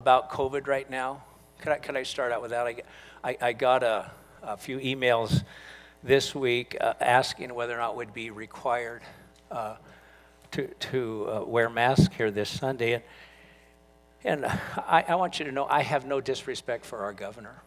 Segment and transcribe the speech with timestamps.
[0.00, 1.22] about COVID right now.
[1.58, 2.66] Could I, could I start out with that?
[2.66, 2.76] I,
[3.22, 4.10] I, I got a,
[4.42, 5.44] a, few emails
[6.02, 9.02] this week uh, asking whether or not we'd be required
[9.50, 9.76] uh,
[10.52, 12.94] to, to uh, wear masks here this Sunday.
[12.94, 13.02] And,
[14.24, 17.60] and I, I, want you to know I have no disrespect for our governor.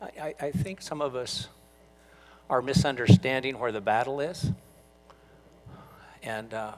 [0.00, 1.48] I, I think some of us
[2.48, 4.52] are misunderstanding where the battle is.
[6.22, 6.74] And, uh,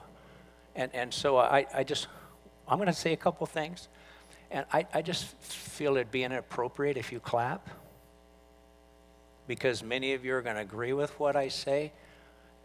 [0.75, 2.07] and, and so I, I just,
[2.67, 3.87] I'm going to say a couple things.
[4.51, 7.69] And I, I just feel it'd be inappropriate if you clap
[9.47, 11.91] because many of you are going to agree with what I say.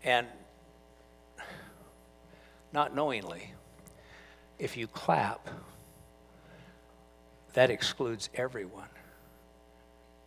[0.03, 0.27] And
[2.73, 3.53] not knowingly,
[4.59, 5.49] if you clap,
[7.55, 8.89] that excludes everyone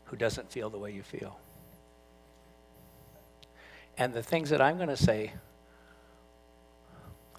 [0.05, 1.39] who doesn't feel the way you feel.
[3.97, 5.33] And the things that I'm going to say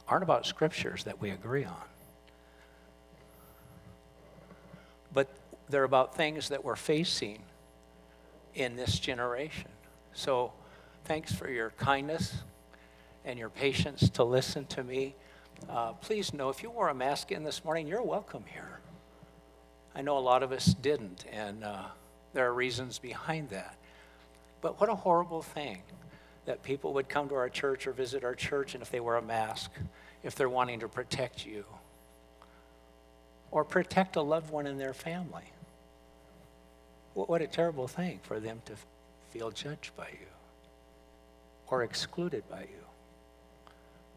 [0.09, 1.83] aren't about scriptures that we agree on.
[5.15, 5.29] But
[5.69, 7.39] they're about things that we're facing
[8.55, 9.71] in this generation.
[10.13, 10.53] So
[11.05, 12.43] thanks for your kindness
[13.25, 15.15] and your patience to listen to me.
[15.69, 18.81] Uh, please know if you wore a mask in this morning, you're welcome here.
[19.95, 21.85] I know a lot of us didn't, and uh,
[22.33, 23.77] there are reasons behind that.
[24.61, 25.83] But what a horrible thing
[26.47, 29.17] that people would come to our church or visit our church, and if they wear
[29.17, 29.71] a mask,
[30.23, 31.65] if they're wanting to protect you,
[33.55, 35.45] or protect a loved one in their family.
[37.15, 38.75] What a terrible thing for them to
[39.31, 40.27] feel judged by you
[41.69, 42.85] or excluded by you.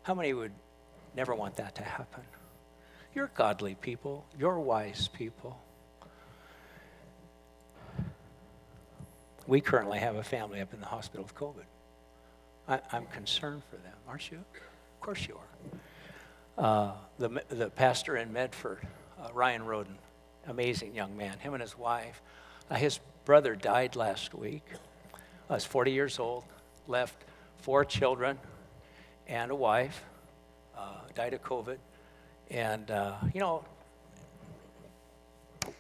[0.02, 0.54] How many would
[1.16, 2.24] never want that to happen?
[3.14, 5.60] You're godly people, you're wise people.
[9.46, 11.66] We currently have a family up in the hospital with COVID.
[12.68, 14.40] I, am concerned for them, aren't you?
[14.40, 15.38] Of course you
[16.58, 16.66] are.
[16.66, 18.86] Uh, the, the pastor in Medford
[19.22, 19.98] uh, Ryan Roden,
[20.48, 22.22] amazing young man, him and his wife.
[22.70, 24.64] Uh, his brother died last week.
[25.50, 26.44] I was 40 years old,
[26.88, 27.16] left
[27.58, 28.38] four children
[29.28, 30.04] and a wife,
[30.78, 31.78] uh, died of COVID.
[32.50, 33.64] And, uh, you know,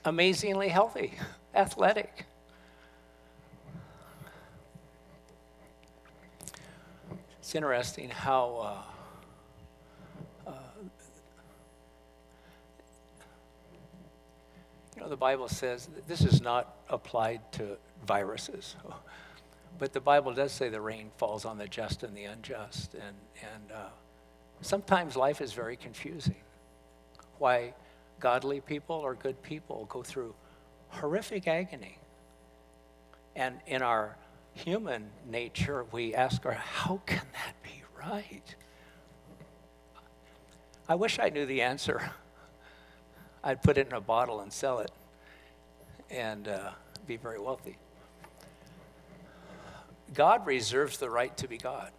[0.03, 1.13] amazingly healthy,
[1.55, 2.25] athletic.
[7.39, 8.83] It's interesting how
[14.97, 17.77] You know, the Bible says this is not applied to
[18.07, 18.75] viruses,
[19.77, 22.95] but the Bible does say the rain falls on the just and the unjust.
[22.95, 23.89] And, and uh,
[24.61, 26.33] sometimes life is very confusing.
[27.37, 27.75] Why
[28.19, 30.33] godly people or good people go through
[30.89, 31.99] horrific agony.
[33.35, 34.17] And in our
[34.55, 38.55] human nature, we ask, how can that be right?
[40.89, 42.11] I wish I knew the answer.
[43.47, 44.91] I'd put it in a bottle and sell it
[46.09, 46.71] and uh,
[47.07, 47.77] be very wealthy.
[50.13, 51.91] God reserves the right to be God.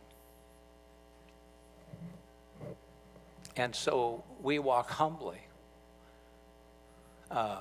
[3.57, 5.39] And so we walk humbly.
[7.31, 7.61] Uh,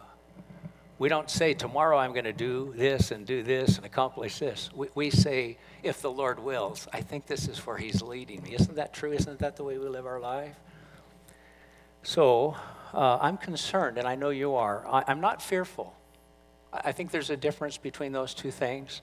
[0.99, 4.69] we don't say, tomorrow I'm going to do this and do this and accomplish this.
[4.75, 8.53] We, we, say, if the Lord wills, I think this is where He's leading me.
[8.53, 9.13] Isn't that true?
[9.13, 10.57] Isn't that the way we live our life?
[12.03, 12.57] So
[12.93, 14.85] uh, I'm concerned, and I know you are.
[14.87, 15.93] I, I'm not fearful.
[16.73, 19.01] I think there's a difference between those two things.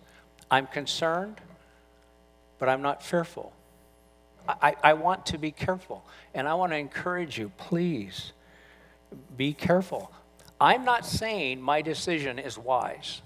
[0.50, 1.40] I'm concerned,
[2.58, 3.52] but I'm not fearful.
[4.46, 8.32] I, I want to be careful, and I want to encourage you, please
[9.36, 10.12] be careful.
[10.60, 13.22] I'm not saying my decision is wise.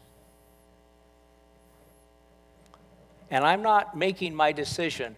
[3.30, 5.16] And I'm not making my decision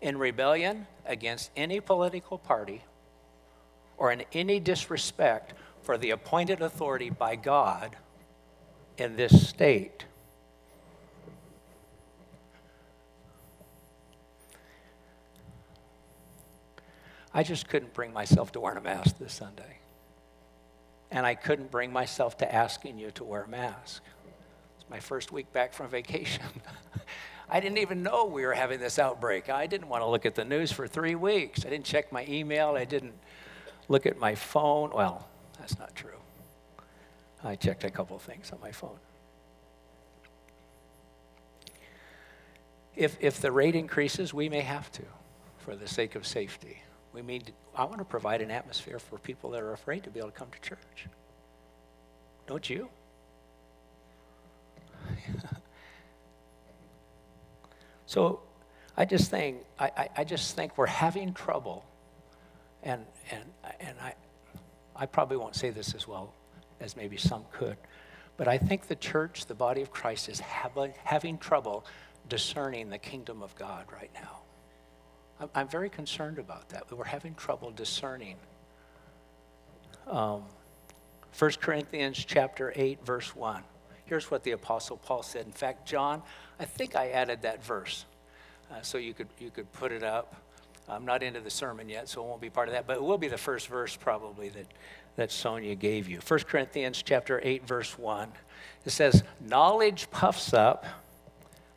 [0.00, 2.82] in rebellion against any political party
[3.96, 5.52] or in any disrespect
[5.82, 7.96] for the appointed authority by God
[8.96, 10.04] in this state.
[17.32, 19.78] I just couldn't bring myself to wear a mask this Sunday.
[21.10, 24.02] And I couldn't bring myself to asking you to wear a mask.
[24.78, 26.44] It's my first week back from vacation.
[27.50, 29.50] I didn't even know we were having this outbreak.
[29.50, 31.66] I didn't want to look at the news for three weeks.
[31.66, 32.76] I didn't check my email.
[32.76, 33.14] I didn't
[33.88, 34.90] look at my phone.
[34.94, 36.10] Well, that's not true.
[37.42, 38.98] I checked a couple of things on my phone.
[42.94, 45.02] If, if the rate increases, we may have to
[45.58, 46.82] for the sake of safety.
[47.12, 47.42] We mean,
[47.74, 50.38] I want to provide an atmosphere for people that are afraid to be able to
[50.38, 51.06] come to church.
[52.46, 52.88] Don't you?
[58.10, 58.40] So
[58.96, 61.84] I just think, I, I, I just think we're having trouble
[62.82, 63.44] and, and,
[63.78, 64.14] and I,
[64.96, 66.34] I probably won't say this as well
[66.80, 67.76] as maybe some could,
[68.36, 71.86] but I think the church, the body of Christ, is having, having trouble
[72.28, 74.40] discerning the kingdom of God right now.
[75.38, 76.90] I'm, I'm very concerned about that.
[76.90, 78.34] We're having trouble discerning.
[80.08, 80.42] Um,
[81.38, 83.62] 1 Corinthians chapter 8, verse 1.
[84.10, 85.46] Here's what the Apostle Paul said.
[85.46, 86.20] In fact, John,
[86.58, 88.06] I think I added that verse
[88.68, 90.34] uh, so you could, you could put it up.
[90.88, 93.02] I'm not into the sermon yet, so it won't be part of that, but it
[93.04, 94.66] will be the first verse probably that,
[95.14, 96.18] that Sonia gave you.
[96.26, 98.32] 1 Corinthians chapter 8, verse 1.
[98.84, 100.86] It says, Knowledge puffs up,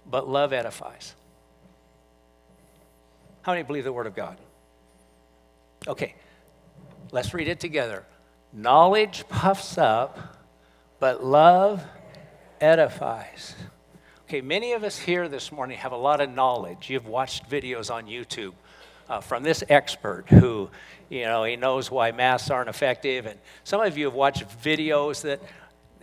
[0.10, 1.14] but love edifies.
[3.44, 4.38] How many believe the Word of God?
[5.88, 6.16] Okay,
[7.12, 8.04] let's read it together.
[8.52, 10.18] Knowledge puffs up,
[11.00, 11.84] but love
[12.64, 13.56] edifies.
[14.24, 16.90] Okay, many of us here this morning have a lot of knowledge.
[16.90, 18.54] You've watched videos on YouTube
[19.10, 20.70] uh, from this expert who,
[21.10, 23.26] you know, he knows why masks aren't effective.
[23.26, 25.42] And some of you have watched videos that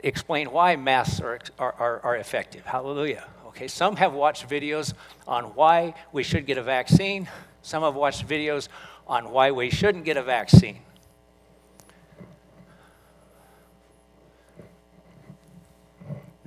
[0.04, 2.66] explain why masks are, are, are, are effective.
[2.66, 3.26] Hallelujah.
[3.46, 4.92] Okay, some have watched videos
[5.26, 7.26] on why we should get a vaccine.
[7.62, 8.68] Some have watched videos
[9.08, 10.80] on why we shouldn't get a vaccine.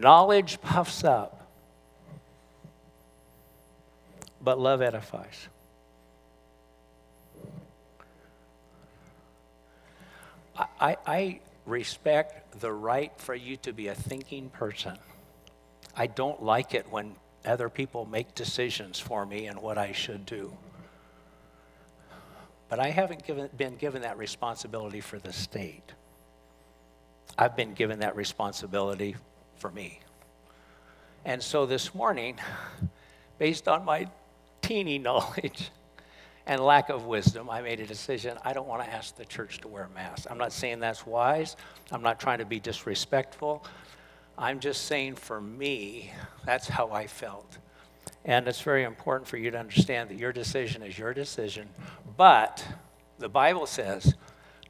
[0.03, 1.47] Knowledge puffs up,
[4.41, 5.47] but love edifies.
[10.57, 14.97] I, I respect the right for you to be a thinking person.
[15.95, 17.15] I don't like it when
[17.45, 20.51] other people make decisions for me and what I should do.
[22.67, 25.93] But I haven't given, been given that responsibility for the state.
[27.37, 29.15] I've been given that responsibility
[29.63, 30.01] for me.
[31.23, 32.37] And so this morning,
[33.37, 34.09] based on my
[34.61, 35.71] teeny knowledge,
[36.45, 38.37] and lack of wisdom, I made a decision.
[38.43, 40.27] I don't want to ask the church to wear masks.
[40.29, 41.55] I'm not saying that's wise.
[41.93, 43.65] I'm not trying to be disrespectful.
[44.37, 46.11] I'm just saying for me,
[46.45, 47.57] that's how I felt.
[48.25, 51.69] And it's very important for you to understand that your decision is your decision.
[52.17, 52.67] But
[53.17, 54.13] the Bible says,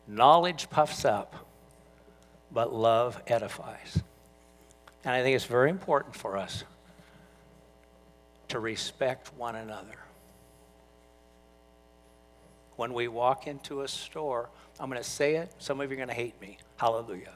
[0.07, 1.47] knowledge puffs up,
[2.51, 4.03] but love edifies.
[5.03, 6.63] And I think it's very important for us
[8.49, 10.03] to respect one another
[12.75, 15.97] when we walk into a store, I'm going to say it, some of you are
[15.97, 16.57] going to hate me.
[16.77, 17.33] Hallelujah.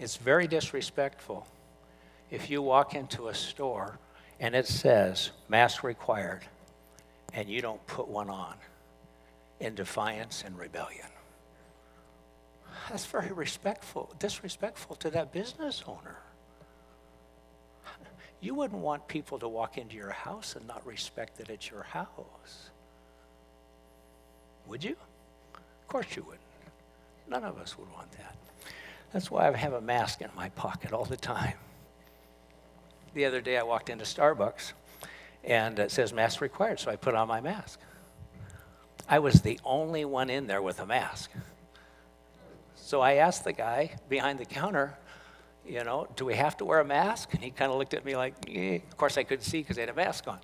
[0.00, 1.46] It's very disrespectful
[2.30, 3.98] if you walk into a store
[4.40, 6.44] and it says mask required
[7.34, 8.54] and you don't put one on
[9.60, 11.08] in defiance and rebellion.
[12.88, 16.16] That's very respectful, disrespectful to that business owner.
[18.40, 21.82] You wouldn't want people to walk into your house and not respect that it's your
[21.82, 22.70] house.
[24.68, 24.96] Would you?
[25.54, 26.40] Of course you wouldn't.
[27.28, 28.36] None of us would want that.
[29.12, 31.54] That's why I have a mask in my pocket all the time.
[33.14, 34.72] The other day I walked into Starbucks
[35.44, 37.80] and it says mask required, so I put on my mask.
[39.08, 41.30] I was the only one in there with a mask.
[42.88, 44.96] So I asked the guy behind the counter,
[45.66, 47.34] you know, do we have to wear a mask?
[47.34, 48.76] And he kind of looked at me like, eh.
[48.76, 50.38] of course I couldn't see because I had a mask on.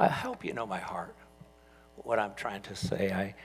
[0.00, 1.14] I hope you know my heart,
[1.98, 3.12] what I'm trying to say.
[3.12, 3.36] I,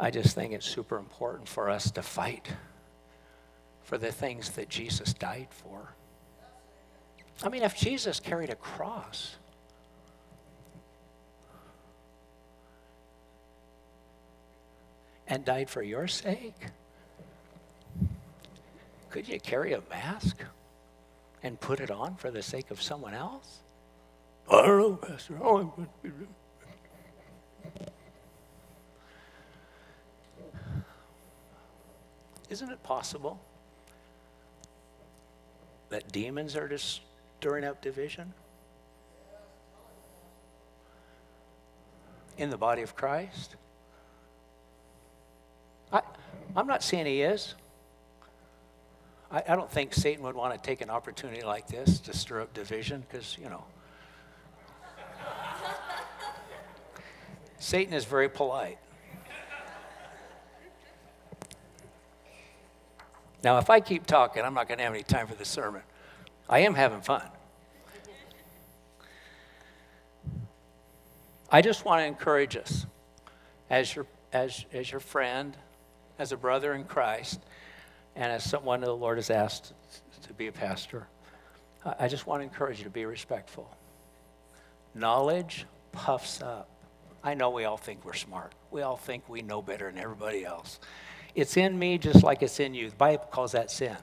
[0.00, 2.48] I just think it's super important for us to fight
[3.82, 5.92] for the things that Jesus died for.
[7.42, 9.36] I mean, if Jesus carried a cross,
[15.34, 16.68] and died for your sake,
[19.10, 20.44] could you carry a mask
[21.42, 23.58] and put it on for the sake of someone else?
[24.48, 25.34] I don't know, Pastor.
[32.48, 33.40] Isn't it possible
[35.88, 37.00] that demons are just
[37.40, 38.32] stirring up division?
[42.38, 43.56] In the body of Christ?
[46.56, 47.54] I'm not saying he is.
[49.30, 52.40] I, I don't think Satan would want to take an opportunity like this to stir
[52.42, 53.64] up division because, you know,
[57.58, 58.78] Satan is very polite.
[63.42, 65.82] Now, if I keep talking, I'm not going to have any time for the sermon.
[66.48, 67.22] I am having fun.
[71.50, 72.86] I just want to encourage us
[73.70, 75.56] as your, as, as your friend,
[76.18, 77.40] as a brother in Christ,
[78.16, 79.72] and as someone the Lord has asked
[80.22, 81.06] to be a pastor.
[81.98, 83.68] I just want to encourage you to be respectful.
[84.94, 86.68] Knowledge puffs up.
[87.22, 88.52] I know we all think we're smart.
[88.70, 90.78] We all think we know better than everybody else.
[91.34, 92.90] It's in me just like it's in you.
[92.90, 93.96] The Bible calls that sin.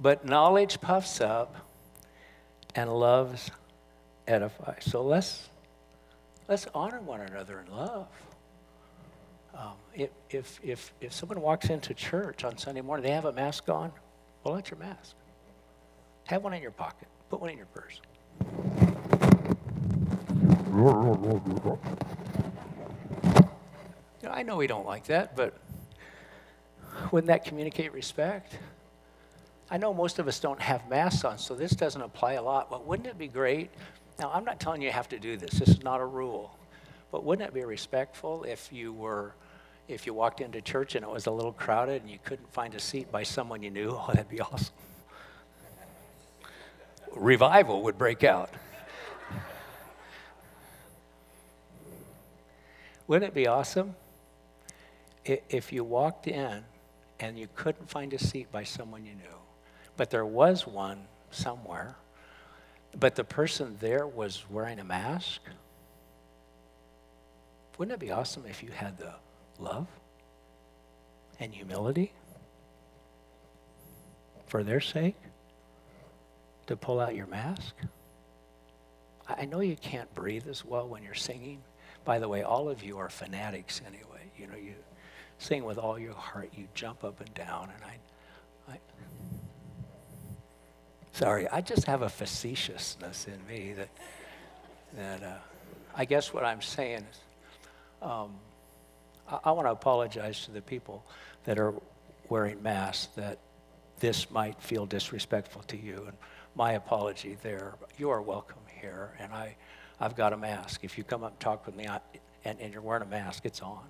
[0.00, 1.56] But knowledge puffs up
[2.74, 3.50] and loves
[4.26, 4.84] edifies.
[4.84, 5.48] So let's
[6.48, 8.08] let's honor one another in love.
[9.54, 13.32] Um, if, if, if, if someone walks into church on Sunday morning, they have a
[13.32, 13.92] mask on,
[14.42, 15.14] pull out your mask.
[16.24, 17.08] Have one in your pocket.
[17.28, 18.00] Put one in your purse.
[24.22, 25.54] You know, I know we don't like that, but
[27.10, 28.58] wouldn't that communicate respect?
[29.70, 32.70] I know most of us don't have masks on, so this doesn't apply a lot,
[32.70, 33.70] but wouldn't it be great?
[34.18, 36.56] Now, I'm not telling you you have to do this, this is not a rule,
[37.12, 39.34] but wouldn't it be respectful if you were,
[39.86, 42.74] if you walked into church and it was a little crowded and you couldn't find
[42.74, 43.90] a seat by someone you knew?
[44.08, 44.74] Oh, that'd be awesome.
[47.14, 48.50] Revival would break out.
[53.06, 53.94] Wouldn't it be awesome
[55.24, 56.64] if you walked in
[57.20, 59.38] and you couldn't find a seat by someone you knew?
[59.98, 61.00] but there was one
[61.32, 61.96] somewhere.
[62.98, 65.40] But the person there was wearing a mask.
[67.76, 69.14] Wouldn't it be awesome if you had the
[69.58, 69.86] love
[71.38, 72.12] and humility
[74.46, 75.14] for their sake
[76.66, 77.74] to pull out your mask?
[79.28, 81.62] I know you can't breathe as well when you're singing.
[82.04, 84.32] By the way, all of you are fanatics anyway.
[84.36, 84.74] You know, you
[85.38, 87.98] sing with all your heart, you jump up and down, and I
[91.12, 93.88] Sorry, I just have a facetiousness in me that,
[94.96, 95.38] that uh,
[95.96, 97.20] I guess what I'm saying is
[98.02, 98.34] um,
[99.28, 101.04] I, I want to apologize to the people
[101.44, 101.74] that are
[102.28, 103.38] wearing masks that
[103.98, 106.04] this might feel disrespectful to you.
[106.06, 106.16] And
[106.58, 107.74] my apology there.
[107.98, 109.54] You are welcome here, and I,
[110.00, 110.82] I've got a mask.
[110.82, 112.00] If you come up and talk with me I,
[112.44, 113.84] and, and you're wearing a mask, it's on.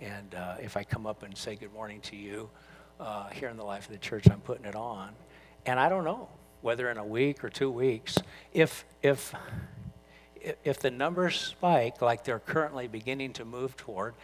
[0.00, 2.48] And uh, if I come up and say good morning to you
[2.98, 5.10] uh, here in the life of the church, I'm putting it on.
[5.66, 6.28] And I don't know
[6.62, 8.18] whether in a week or two weeks,
[8.52, 9.34] if, if,
[10.64, 14.14] if the numbers spike like they're currently beginning to move toward,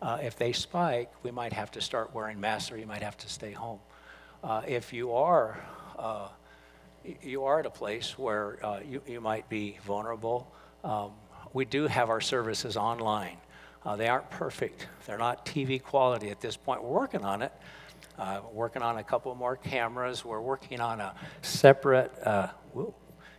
[0.00, 3.16] uh, if they spike, we might have to start wearing masks or you might have
[3.18, 3.80] to stay home.
[4.44, 5.60] Uh, if you are,
[5.98, 6.28] uh,
[7.22, 10.52] you are at a place where uh, you, you might be vulnerable,
[10.84, 11.10] um,
[11.52, 13.36] we do have our services online.
[13.84, 14.86] Uh, they aren't perfect.
[15.06, 16.82] They're not TV quality at this point.
[16.82, 17.52] We're working on it.
[18.18, 20.24] Uh, working on a couple more cameras.
[20.24, 22.48] We're working on a separate, uh,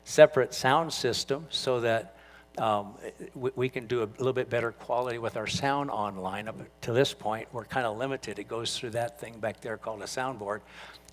[0.05, 2.15] separate sound system so that
[2.57, 2.95] um,
[3.35, 6.47] we, we, can do a little bit better quality with our sound online.
[6.47, 8.39] Up to this point, we're kind of limited.
[8.39, 10.61] It goes through that thing back there called a soundboard,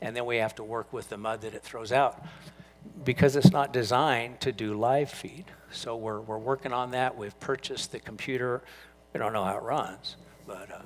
[0.00, 2.24] and then we have to work with the mud that it throws out
[3.04, 5.44] because it's not designed to do live feed.
[5.72, 7.16] So we're, we're working on that.
[7.16, 8.62] We've purchased the computer.
[9.12, 10.82] We don't know how it runs, but uh,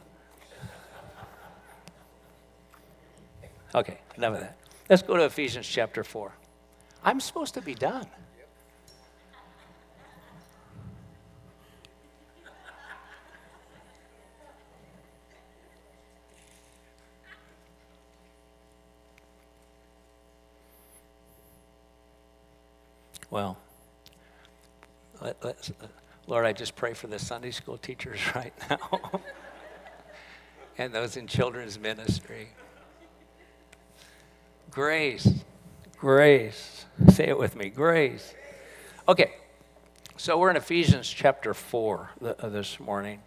[3.75, 4.57] Okay, enough of that.
[4.89, 6.33] Let's go to Ephesians chapter 4.
[7.05, 8.07] I'm supposed to be done.
[23.31, 23.57] Well,
[25.23, 25.71] let,
[26.27, 29.01] Lord, I just pray for the Sunday school teachers right now
[30.79, 32.49] and those in children's ministry.
[34.71, 35.29] Grace.
[35.99, 36.87] Grace.
[37.09, 38.35] Say it with me grace.
[39.09, 39.33] Okay,
[40.17, 43.21] so we're in Ephesians chapter 4 uh, this morning.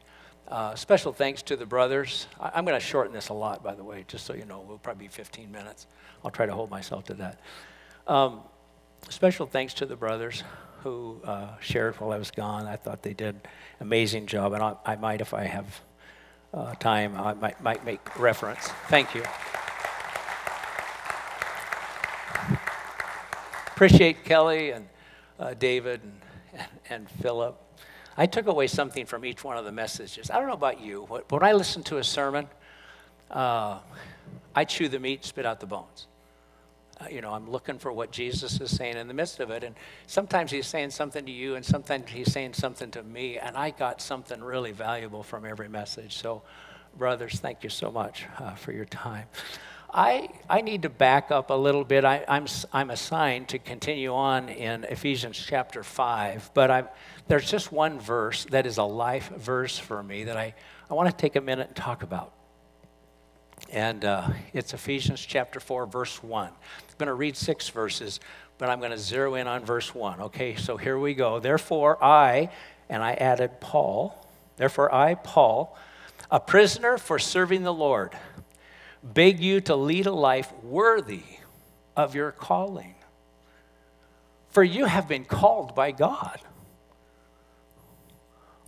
[0.48, 2.28] Uh, special thanks to the brothers.
[2.40, 4.64] I, am going to shorten this a lot, by the way, just so you know.
[4.66, 5.88] We'll probably be 15 minutes.
[6.24, 7.42] I'll try to hold myself to that.
[8.08, 8.40] Um,
[9.10, 10.44] special thanks to the brothers
[10.82, 12.68] who uh, shared while I was gone.
[12.68, 13.42] I thought they did an
[13.82, 15.82] amazing job, and I, I might, if I have
[16.54, 18.70] uh, time, I might, might make reference.
[18.88, 19.24] Thank you.
[23.84, 24.88] Appreciate Kelly and
[25.38, 26.22] uh, David and,
[26.54, 27.62] and, and, Philip.
[28.16, 30.32] I took away something from each one of the messages.
[30.32, 31.06] I don't know about you.
[31.10, 32.48] But when I listen to a sermon,
[33.30, 33.80] uh,
[34.56, 36.08] I chew the meat, spit out the bones.
[37.02, 39.66] Uh, you know, I'm looking for what Jesus is saying in the midst of it.
[39.66, 39.76] And
[40.08, 43.38] sometimes he's saying something to you, and sometimes he's saying something to me.
[43.38, 46.16] And I got something really valuable from every message.
[46.16, 46.42] So,
[46.98, 49.28] brothers, thank you so much uh, for your time.
[49.96, 52.04] I, I need to back up a little bit.
[52.04, 56.88] I, I'm, I'm assigned to continue on in Ephesians chapter 5, but I'm,
[57.28, 60.56] there's just one verse that is a life verse for me that I,
[60.90, 62.34] I want to take a minute and talk about.
[63.72, 66.48] And uh, it's Ephesians chapter 4, verse 1.
[66.48, 66.54] I'm
[66.98, 68.20] going to read six verses,
[68.58, 70.22] but I'm going to zero in on verse 1.
[70.22, 71.40] Okay, so here we go.
[71.40, 72.50] Therefore, I,
[72.90, 75.78] and I added Paul, therefore, I, Paul,
[76.32, 78.18] a prisoner for serving the Lord,
[79.04, 81.24] beg you to lead a life worthy
[81.96, 82.96] of your calling.
[84.50, 86.40] For you have been called by God.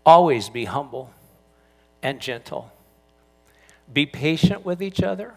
[0.05, 1.11] Always be humble
[2.03, 2.71] and gentle.
[3.91, 5.35] Be patient with each other,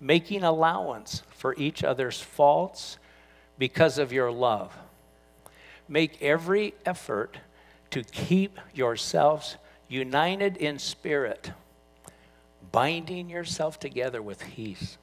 [0.00, 2.98] making allowance for each other's faults
[3.58, 4.76] because of your love.
[5.88, 7.38] Make every effort
[7.90, 9.56] to keep yourselves
[9.88, 11.50] united in spirit,
[12.72, 14.98] binding yourself together with peace.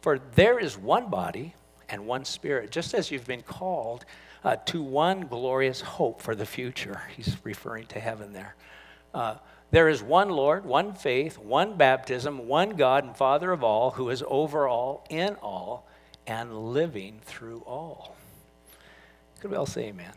[0.00, 1.54] For there is one body
[1.88, 4.04] and one spirit, just as you've been called
[4.44, 7.02] uh, to one glorious hope for the future.
[7.16, 8.54] He's referring to heaven there.
[9.12, 9.36] Uh,
[9.70, 14.08] there is one Lord, one faith, one baptism, one God and Father of all, who
[14.10, 15.86] is over all, in all,
[16.26, 18.16] and living through all.
[19.40, 20.12] Could we all say amen?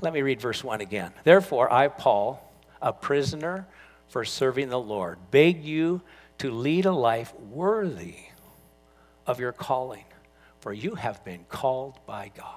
[0.00, 1.12] Let me read verse 1 again.
[1.24, 2.42] Therefore, I, Paul,
[2.80, 3.66] a prisoner
[4.08, 6.02] for serving the Lord, beg you
[6.38, 8.16] to lead a life worthy
[9.26, 10.04] of your calling,
[10.60, 12.54] for you have been called by God.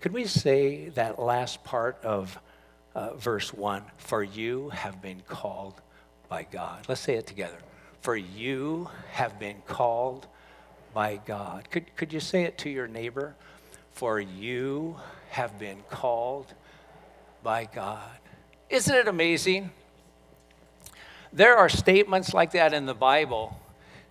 [0.00, 2.38] Could we say that last part of
[2.94, 3.82] uh, verse 1?
[3.96, 5.80] For you have been called
[6.28, 6.84] by God.
[6.88, 7.58] Let's say it together.
[8.00, 10.26] For you have been called
[10.94, 11.68] by God.
[11.70, 13.34] Could, could you say it to your neighbor?
[13.92, 14.96] For you
[15.30, 16.54] have been called
[17.42, 18.18] by God.
[18.70, 19.70] Isn't it amazing?
[21.32, 23.58] There are statements like that in the Bible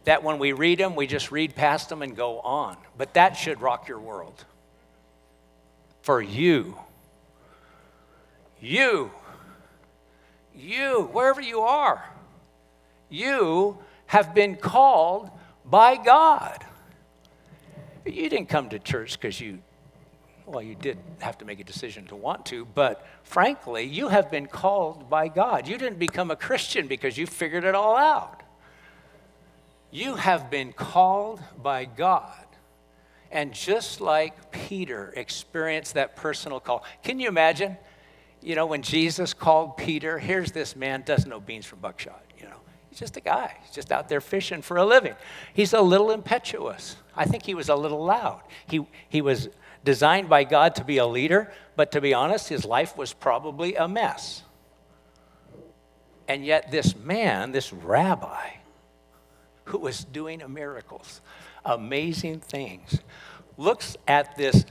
[0.05, 2.77] that when we read them, we just read past them and go on.
[2.97, 4.45] But that should rock your world.
[6.01, 6.77] For you,
[8.61, 9.11] you,
[10.55, 12.03] you, wherever you are,
[13.09, 15.29] you have been called
[15.65, 16.63] by God.
[18.05, 19.59] You didn't come to church because you
[20.47, 24.31] well, you did have to make a decision to want to, but frankly, you have
[24.31, 25.67] been called by God.
[25.67, 28.41] You didn't become a Christian because you figured it all out.
[29.91, 32.45] You have been called by God.
[33.29, 37.77] And just like Peter experienced that personal call, can you imagine?
[38.41, 42.45] You know, when Jesus called Peter, here's this man, doesn't know beans from buckshot, you
[42.45, 42.55] know.
[42.89, 43.57] He's just a guy.
[43.63, 45.15] He's just out there fishing for a living.
[45.53, 46.95] He's a little impetuous.
[47.17, 48.43] I think he was a little loud.
[48.67, 49.49] He, he was
[49.83, 53.75] designed by God to be a leader, but to be honest, his life was probably
[53.75, 54.43] a mess.
[56.27, 58.49] And yet, this man, this rabbi,
[59.65, 61.21] who was doing miracles,
[61.63, 62.99] amazing things,
[63.57, 64.65] looks at this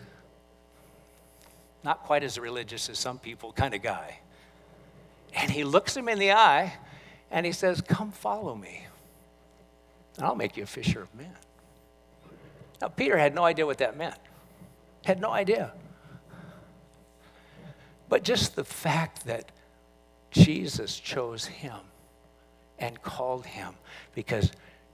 [1.83, 4.19] not quite as religious as some people kind of guy.
[5.35, 6.75] And he looks him in the eye
[7.31, 8.87] and he says, Come follow me,
[10.17, 11.33] and I'll make you a fisher of men.
[12.81, 14.17] Now, Peter had no idea what that meant.
[15.07, 15.73] Had no idea.
[18.09, 19.53] But just the fact that
[20.33, 21.79] Jesus chose him
[22.81, 23.75] and called him
[24.17, 24.51] because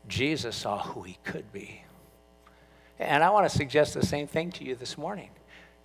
[0.09, 1.83] Jesus saw who he could be.
[2.99, 5.31] And I want to suggest the same thing to you this morning.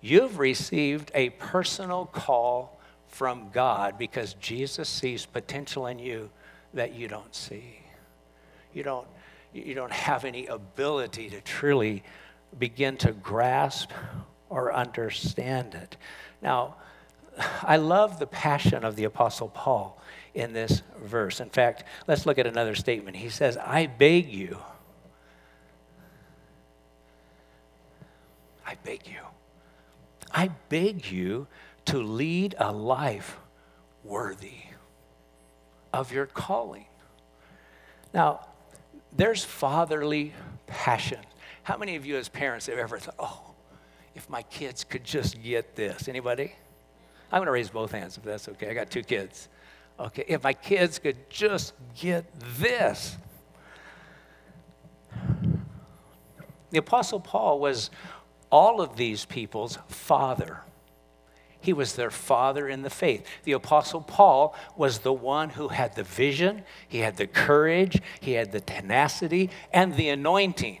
[0.02, 6.28] You've received a personal call from God because Jesus sees potential in you
[6.74, 7.80] that you don't see.
[8.74, 9.06] You don't,
[9.54, 12.02] you don't have any ability to truly
[12.56, 13.90] begin to grasp
[14.48, 15.96] or understand it.
[16.40, 16.76] Now,
[17.62, 20.00] I love the passion of the Apostle Paul
[20.34, 21.40] in this verse.
[21.40, 23.16] In fact, let's look at another statement.
[23.16, 24.58] He says, I beg you,
[28.66, 29.20] I beg you,
[30.32, 31.46] I beg you
[31.86, 33.38] to lead a life
[34.04, 34.60] worthy
[35.92, 36.86] of your calling.
[38.12, 38.46] Now,
[39.16, 40.34] there's fatherly
[40.66, 41.20] passion
[41.68, 43.42] how many of you as parents have ever thought, oh,
[44.14, 46.08] if my kids could just get this?
[46.08, 46.54] Anybody?
[47.30, 48.70] I'm going to raise both hands if that's okay.
[48.70, 49.50] I got two kids.
[50.00, 52.24] Okay, if my kids could just get
[52.56, 53.18] this.
[56.70, 57.90] The Apostle Paul was
[58.50, 60.62] all of these people's father.
[61.60, 63.26] He was their father in the faith.
[63.44, 68.32] The Apostle Paul was the one who had the vision, he had the courage, he
[68.32, 70.80] had the tenacity, and the anointing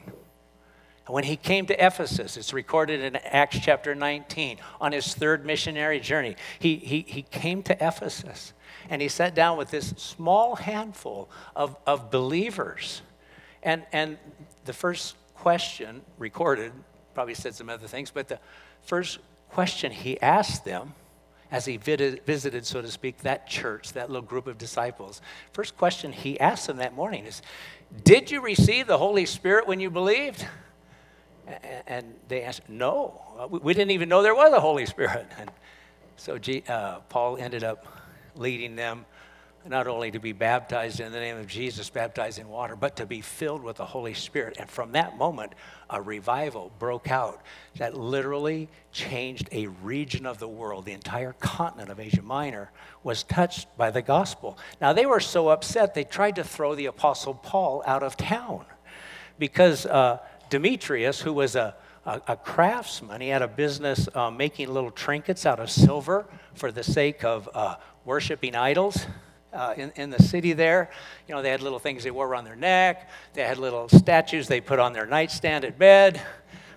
[1.08, 6.00] when he came to Ephesus, it's recorded in Acts chapter 19, on his third missionary
[6.00, 8.52] journey, he, he, he came to Ephesus
[8.90, 13.02] and he sat down with this small handful of, of believers.
[13.62, 14.18] And, and
[14.64, 16.72] the first question recorded,
[17.14, 18.38] probably said some other things, but the
[18.82, 19.18] first
[19.50, 20.94] question he asked them,
[21.50, 25.22] as he visited, so to speak, that church, that little group of disciples.
[25.52, 27.40] First question he asked them that morning is
[28.04, 30.46] Did you receive the Holy Spirit when you believed?
[31.86, 35.26] And they asked, No, we didn't even know there was a Holy Spirit.
[35.38, 35.50] And
[36.16, 37.86] so uh, Paul ended up
[38.34, 39.06] leading them
[39.68, 43.06] not only to be baptized in the name of Jesus, baptized in water, but to
[43.06, 44.56] be filled with the Holy Spirit.
[44.58, 45.52] And from that moment,
[45.90, 47.42] a revival broke out
[47.76, 50.84] that literally changed a region of the world.
[50.84, 52.70] The entire continent of Asia Minor
[53.02, 54.58] was touched by the gospel.
[54.80, 58.64] Now, they were so upset, they tried to throw the Apostle Paul out of town
[59.38, 60.18] because uh,
[60.50, 61.74] Demetrius, who was a
[62.08, 63.20] a, a, craftsman.
[63.20, 67.48] He had a business uh, making little trinkets out of silver for the sake of
[67.52, 69.06] uh, worshiping idols
[69.52, 70.90] uh, in, in the city there.
[71.28, 74.48] You know, they had little things they wore around their neck, they had little statues
[74.48, 76.20] they put on their nightstand at bed,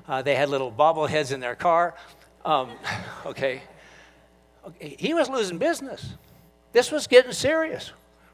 [0.07, 1.95] uh, they had little bobbleheads in their car.
[2.43, 2.71] Um,
[3.25, 3.61] okay.
[4.67, 4.95] okay.
[4.99, 6.13] He was losing business.
[6.73, 7.91] This was getting serious.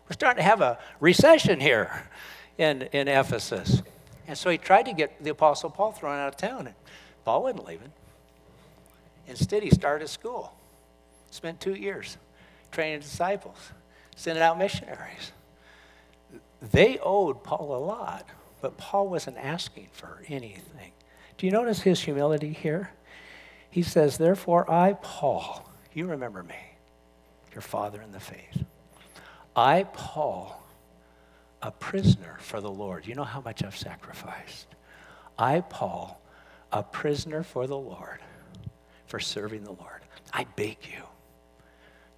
[0.09, 2.09] We're starting to have a recession here
[2.57, 3.83] in, in Ephesus.
[4.27, 6.67] And so he tried to get the Apostle Paul thrown out of town.
[6.67, 6.75] And
[7.23, 7.91] Paul wasn't leaving.
[9.27, 10.53] Instead, he started a school,
[11.31, 12.17] spent two years
[12.71, 13.57] training disciples
[14.15, 15.31] sending out missionaries.
[16.61, 18.27] They owed Paul a lot,
[18.61, 20.91] but Paul wasn't asking for anything.
[21.37, 22.91] Do you notice his humility here?
[23.69, 26.55] He says, Therefore, I, Paul, you remember me,
[27.53, 28.65] your father in the faith.
[29.55, 30.63] I, Paul,
[31.61, 33.07] a prisoner for the Lord.
[33.07, 34.67] You know how much I've sacrificed.
[35.37, 36.21] I, Paul,
[36.71, 38.19] a prisoner for the Lord,
[39.05, 40.01] for serving the Lord.
[40.33, 41.03] I beg you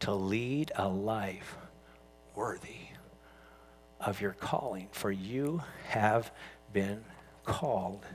[0.02, 1.56] to lead a life
[2.36, 2.88] worthy
[3.99, 6.32] of your calling, for you have
[6.71, 7.04] been
[7.43, 8.06] called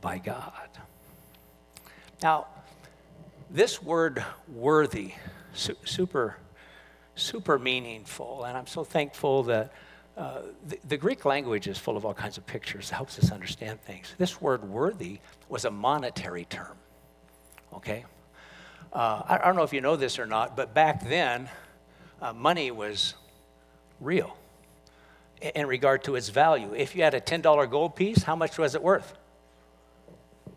[0.00, 0.68] by God.
[2.22, 2.46] Now,
[3.50, 5.12] this word worthy,
[5.52, 6.36] su- super,
[7.14, 9.72] super meaningful, and I'm so thankful that
[10.16, 13.80] uh, the, the, Greek language is full of all kinds of pictures, helps us understand
[13.82, 14.14] things.
[14.16, 16.76] This word worthy was a monetary term,
[17.72, 18.04] okay?
[18.92, 21.48] Uh, I, I don't know if you know this or not, but back then,
[22.22, 23.14] uh, money was
[24.00, 24.36] real
[25.54, 26.72] in regard to its value.
[26.74, 29.14] If you had a $10 gold piece, how much was it worth?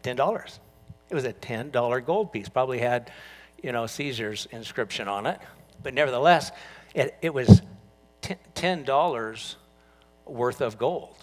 [0.04, 0.60] $10.
[1.10, 2.48] It was a $10 gold piece.
[2.48, 3.12] Probably had,
[3.64, 5.40] you know, Caesar's inscription on it.
[5.82, 6.52] But nevertheless,
[6.94, 7.62] it, it was
[8.56, 9.56] $10
[10.26, 11.16] worth of gold.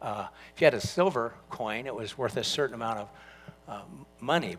[0.00, 3.08] Uh, if you had a silver coin, it was worth a certain amount of
[3.68, 3.80] uh,
[4.20, 4.56] money,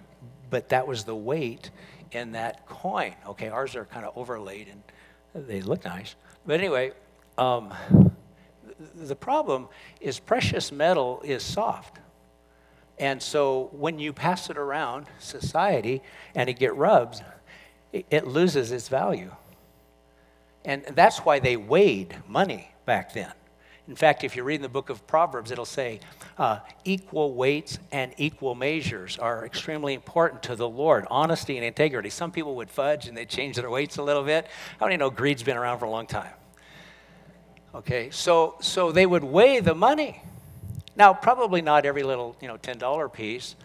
[0.49, 1.71] but that was the weight
[2.11, 3.13] in that coin.
[3.27, 6.15] Okay, ours are kind of overlaid and they look nice.
[6.45, 6.91] But anyway,
[7.37, 7.73] um,
[8.95, 9.67] the problem
[10.01, 11.99] is precious metal is soft.
[12.97, 16.01] And so when you pass it around society
[16.35, 17.23] and it get rubbed,
[17.93, 19.31] it loses its value.
[20.65, 23.31] And that's why they weighed money back then.
[23.87, 25.99] In fact, if you read in the book of Proverbs, it'll say
[26.37, 31.07] uh, equal weights and equal measures are extremely important to the Lord.
[31.09, 32.11] Honesty and integrity.
[32.11, 34.45] Some people would fudge and they'd change their weights a little bit.
[34.79, 36.33] How many know greed's been around for a long time?
[37.73, 40.21] Okay, so so they would weigh the money.
[40.95, 43.55] Now, probably not every little you know ten dollar piece,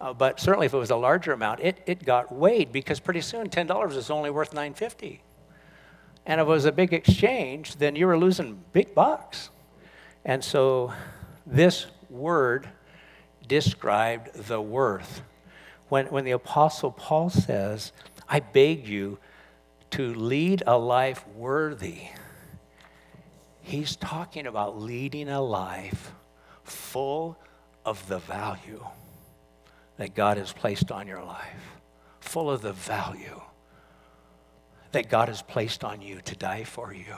[0.00, 3.20] uh, but certainly if it was a larger amount, it it got weighed because pretty
[3.20, 5.22] soon ten dollars is only worth nine fifty.
[6.28, 9.48] And if it was a big exchange, then you were losing big bucks.
[10.26, 10.92] And so
[11.46, 12.68] this word
[13.48, 15.22] described the worth.
[15.88, 17.92] When, when the Apostle Paul says,
[18.28, 19.18] I beg you
[19.92, 22.08] to lead a life worthy,
[23.62, 26.12] he's talking about leading a life
[26.62, 27.38] full
[27.86, 28.84] of the value
[29.96, 31.80] that God has placed on your life,
[32.20, 33.40] full of the value
[34.92, 37.16] that God has placed on you to die for you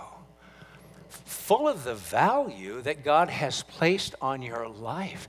[1.10, 5.28] full of the value that God has placed on your life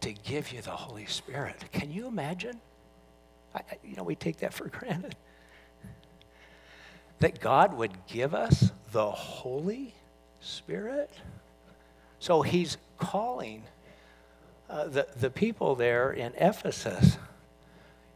[0.00, 1.56] to give you the Holy Spirit.
[1.72, 2.60] Can you imagine?
[3.54, 5.16] I, you know, we take that for granted.
[7.20, 9.94] That God would give us the Holy
[10.40, 11.10] Spirit.
[12.18, 13.64] So he's calling
[14.68, 17.18] uh, the, the people there in Ephesus,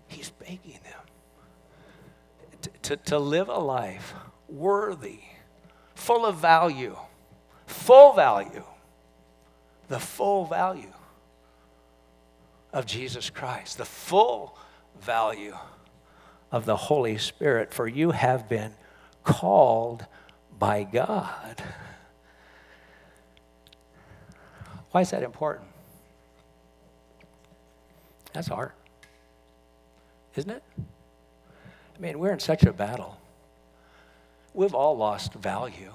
[0.09, 1.08] he's begging them
[2.83, 4.15] to, to, live a life
[4.49, 5.21] worthy
[5.95, 6.97] full of value,
[7.67, 8.65] full value,
[9.89, 10.93] the full value
[12.73, 14.57] of Jesus Christ, the full
[15.01, 15.57] value
[16.51, 18.73] of the Holy Spirit, for you have been
[19.25, 20.07] called
[20.59, 21.63] by God.
[24.91, 25.69] Why is that important?
[28.33, 28.73] That's hard,
[30.37, 30.63] isn't it?
[31.99, 33.19] I mean, we're in such a battle.
[34.55, 35.93] We've all lost value.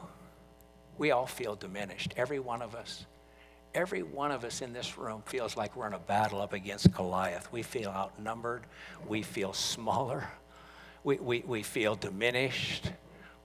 [0.97, 3.05] We all feel diminished, every one of us.
[3.73, 6.91] Every one of us in this room feels like we're in a battle up against
[6.91, 7.51] Goliath.
[7.51, 8.63] We feel outnumbered.
[9.07, 10.27] We feel smaller.
[11.03, 12.91] We, we, we feel diminished.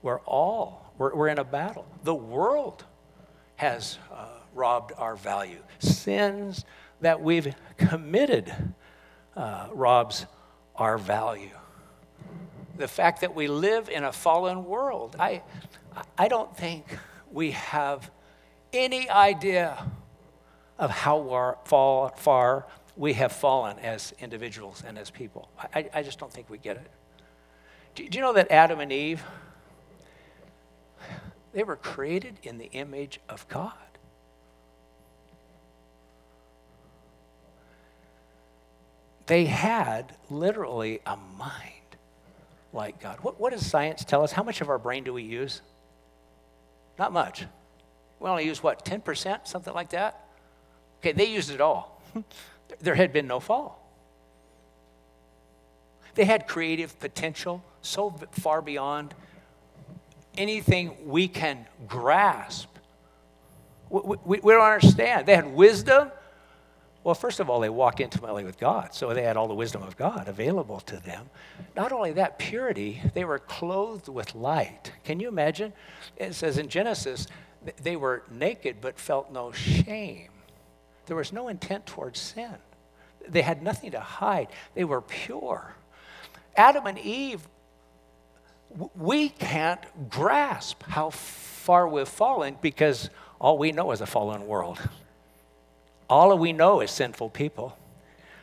[0.03, 1.87] We're all, we're, we're in a battle.
[2.03, 2.83] The world
[3.55, 5.63] has uh, robbed our value.
[5.79, 6.63] Sins
[7.01, 8.53] that we've committed
[9.35, 10.27] uh, robs
[10.75, 11.49] our value.
[12.79, 15.41] The fact that we live in a fallen world, I,
[16.17, 16.85] I don't think
[17.29, 18.09] we have
[18.71, 19.85] any idea
[20.77, 25.49] of how far, far we have fallen as individuals and as people.
[25.75, 26.89] I, I just don't think we get it.
[27.95, 29.21] Do, do you know that Adam and Eve,
[31.51, 33.73] they were created in the image of God?
[39.25, 41.78] They had literally a mind
[42.73, 43.19] like God.
[43.21, 44.31] What, what does science tell us?
[44.31, 45.61] How much of our brain do we use?
[46.97, 47.45] Not much.
[48.19, 50.21] We only use what, 10%, something like that?
[50.99, 52.01] Okay, they used it all.
[52.81, 53.79] there had been no fall.
[56.15, 59.13] They had creative potential so far beyond
[60.37, 62.67] anything we can grasp.
[63.89, 65.25] We, we, we, don't understand.
[65.25, 66.11] They had wisdom.
[67.09, 69.81] Well, first of all, they walked intimately with God, so they had all the wisdom
[69.81, 71.27] of God available to them.
[71.75, 74.91] Not only that, purity, they were clothed with light.
[75.05, 75.73] Can you imagine?
[76.17, 77.25] It says in Genesis,
[77.81, 80.29] they were naked but felt no shame.
[81.07, 82.53] There was no intent towards sin.
[83.27, 84.49] They had nothing to hide.
[84.75, 85.73] They were pure.
[86.55, 87.41] Adam and Eve,
[88.95, 93.09] we can't grasp how far we've fallen because
[93.41, 94.77] all we know is a fallen world.
[96.09, 97.77] All we know is sinful people.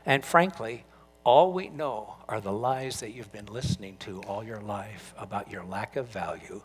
[0.05, 0.85] And frankly,
[1.25, 5.51] all we know are the lies that you've been listening to all your life about
[5.51, 6.63] your lack of value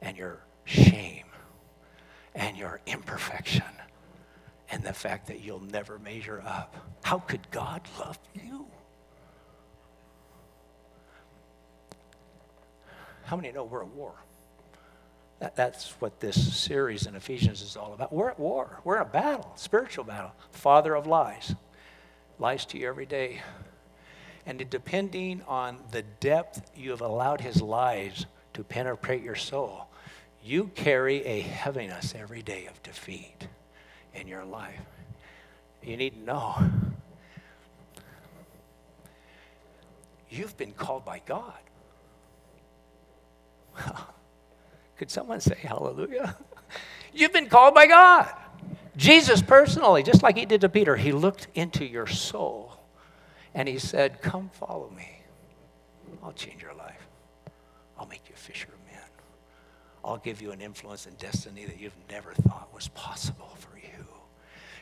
[0.00, 1.24] and your shame
[2.34, 3.64] and your imperfection
[4.70, 6.76] and the fact that you'll never measure up.
[7.02, 8.66] How could God love you?
[13.24, 14.14] How many know we're at war?
[15.38, 18.12] That, that's what this series in Ephesians is all about.
[18.12, 18.80] We're at war.
[18.84, 20.32] We're in a battle, spiritual battle.
[20.50, 21.54] Father of lies.
[22.38, 23.42] Lies to you every day.
[24.46, 29.88] And depending on the depth you have allowed his lies to penetrate your soul,
[30.42, 33.48] you carry a heaviness every day of defeat
[34.14, 34.80] in your life.
[35.82, 36.54] You need to know
[40.30, 41.54] you've been called by God.
[44.96, 46.36] Could someone say hallelujah?
[47.12, 48.32] You've been called by God.
[48.96, 52.78] Jesus personally, just like he did to Peter, he looked into your soul
[53.54, 55.20] and he said, Come follow me.
[56.22, 57.06] I'll change your life.
[57.98, 59.02] I'll make you a fisher of men.
[60.04, 64.06] I'll give you an influence and destiny that you've never thought was possible for you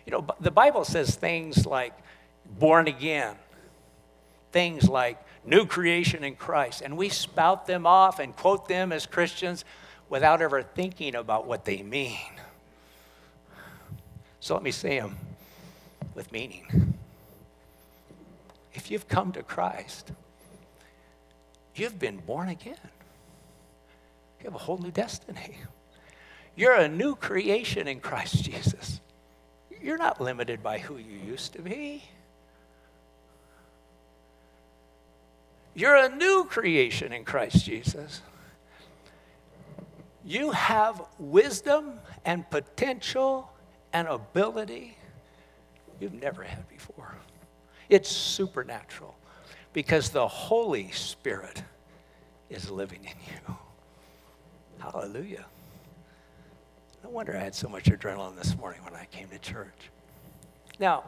[0.07, 1.93] You know, the Bible says things like
[2.59, 3.37] born again,
[4.53, 9.07] things like new creation in Christ, and we spout them off and quote them as
[9.07, 9.65] Christians
[10.15, 12.31] without ever thinking about what they mean.
[14.39, 15.17] So let me say them
[16.15, 16.95] with meaning.
[18.75, 20.13] If you've come to Christ,
[21.75, 22.77] you've been born again.
[24.39, 25.57] You have a whole new destiny.
[26.55, 29.01] You're a new creation in Christ Jesus.
[29.83, 32.05] You're not limited by who you used to be.
[35.75, 38.21] You're a new creation in Christ Jesus.
[40.25, 43.51] You have wisdom and potential
[43.93, 44.97] and ability
[46.01, 47.15] you've never had before.
[47.91, 49.15] It's supernatural
[49.75, 51.63] because the Holy Spirit
[52.49, 53.57] is living in you.
[54.79, 55.45] Hallelujah.
[57.03, 59.91] No wonder I had so much adrenaline this morning when I came to church.
[60.79, 61.05] Now,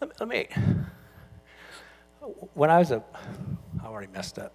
[0.00, 0.48] let me,
[2.54, 3.02] when I was a,
[3.82, 4.52] I already messed up.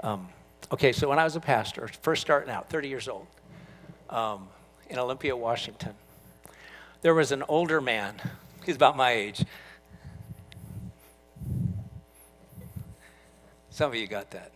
[0.00, 0.28] Um,
[0.72, 3.26] okay, so when I was a pastor, first starting out, 30 years old,
[4.08, 4.48] um,
[4.88, 5.94] in Olympia, Washington,
[7.02, 8.20] there was an older man,
[8.64, 9.44] he's about my age.
[13.70, 14.52] Some of you got that.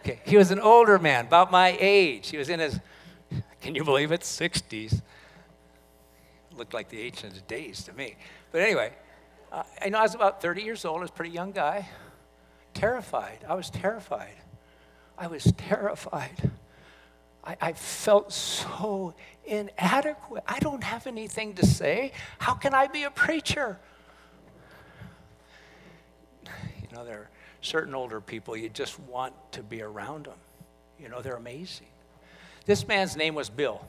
[0.00, 2.28] Okay, he was an older man, about my age.
[2.30, 2.78] He was in his
[3.64, 4.20] can you believe it?
[4.20, 5.00] 60s.
[6.54, 8.16] Looked like the ancient days to me.
[8.52, 8.92] But anyway,
[9.50, 10.98] uh, I know I was about 30 years old.
[10.98, 11.88] I was a pretty young guy.
[12.74, 13.38] Terrified.
[13.48, 14.34] I was terrified.
[15.16, 16.50] I was terrified.
[17.44, 20.44] I, I felt so inadequate.
[20.46, 22.12] I don't have anything to say.
[22.38, 23.78] How can I be a preacher?
[26.44, 30.38] You know, there are certain older people, you just want to be around them.
[30.98, 31.86] You know, they're amazing.
[32.66, 33.84] This man's name was Bill.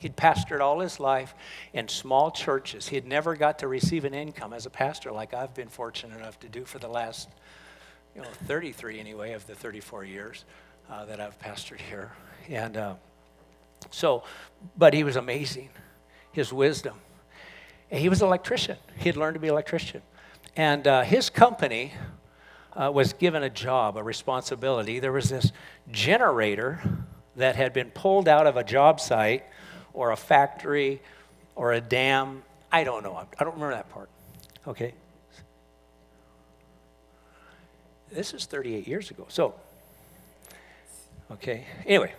[0.00, 1.34] He'd pastored all his life
[1.72, 2.88] in small churches.
[2.88, 6.16] He had never got to receive an income as a pastor like I've been fortunate
[6.16, 7.28] enough to do for the last,
[8.18, 10.44] you know, 33 anyway of the 34 years
[10.90, 12.10] uh, that I've pastored here.
[12.48, 12.94] And uh,
[13.92, 14.24] so,
[14.76, 15.68] but he was amazing,
[16.32, 16.96] his wisdom.
[17.92, 18.76] And he was an electrician.
[18.96, 20.02] He had learned to be an electrician.
[20.56, 21.94] And uh, his company
[22.72, 24.98] uh, was given a job, a responsibility.
[24.98, 25.52] There was this
[25.92, 26.80] generator
[27.36, 29.44] that had been pulled out of a job site
[29.92, 31.00] or a factory
[31.54, 32.42] or a dam.
[32.72, 33.14] I don't know.
[33.14, 34.10] I don't remember that part.
[34.66, 34.92] Okay.
[38.10, 39.26] This is 38 years ago.
[39.28, 39.54] So,
[41.32, 41.66] okay.
[41.86, 42.12] Anyway,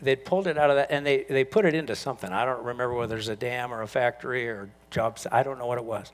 [0.00, 2.30] they pulled it out of that and they, they put it into something.
[2.30, 5.26] I don't remember whether there's a dam or a factory or jobs.
[5.30, 6.12] I don't know what it was.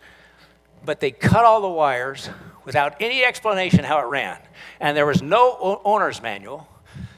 [0.84, 2.28] But they cut all the wires
[2.64, 4.38] without any explanation how it ran.
[4.80, 6.68] And there was no owner's manual.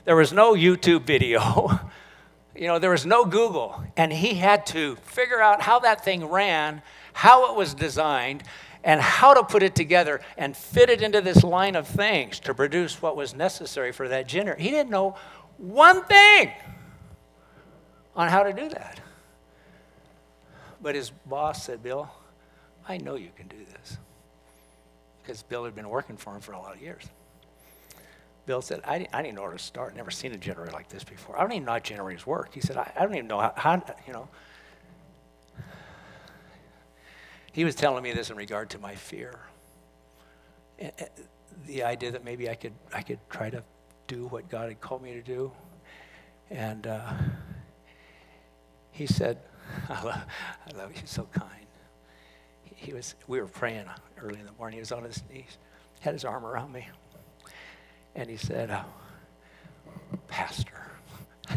[0.05, 1.81] There was no YouTube video.
[2.55, 3.83] you know, there was no Google.
[3.97, 6.83] And he had to figure out how that thing ran,
[7.15, 8.43] how it was designed,
[8.85, 12.55] and how to put it together and fit it into this line of things to
[12.55, 14.61] produce what was necessary for that generator.
[14.61, 15.17] He didn't know
[15.57, 16.53] one thing
[18.15, 19.01] on how to do that.
[20.83, 22.11] But his boss said, Bill,
[22.87, 23.97] I know you can do this.
[25.23, 27.05] Because Bill had been working for him for a lot of years.
[28.45, 29.97] Bill said, I didn't, I didn't know where to start.
[29.97, 31.39] Never seen a generator like this before.
[31.39, 32.53] I don't even know how generators work.
[32.53, 34.29] He said, I, I don't even know how, how, you know.
[37.55, 39.39] He was telling me this in regard to my fear.
[41.67, 43.63] The idea that maybe I could, I could try to
[44.09, 45.53] do what God had called me to do.
[46.51, 47.13] And uh,
[48.91, 49.39] he said,
[49.89, 50.25] I love,
[50.67, 51.67] I love you, so kind.
[52.65, 53.87] He, was, we were praying
[54.21, 54.79] early in the morning.
[54.79, 55.57] He was on his knees,
[56.01, 56.89] had his arm around me.
[58.17, 58.83] And he said, uh,
[60.27, 60.91] Pastor,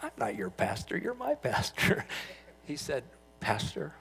[0.00, 2.06] I'm not your pastor, you're my pastor.
[2.66, 3.02] He said,
[3.40, 3.94] Pastor,